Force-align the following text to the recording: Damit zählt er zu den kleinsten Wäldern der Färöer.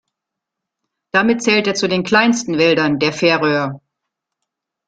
Damit 1.13 1.43
zählt 1.43 1.67
er 1.67 1.75
zu 1.75 1.87
den 1.87 2.03
kleinsten 2.03 2.57
Wäldern 2.57 2.97
der 2.97 3.13
Färöer. 3.13 3.79